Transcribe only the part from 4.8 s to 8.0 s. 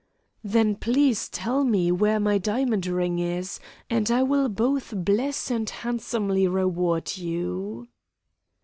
bless and handsomely reward you."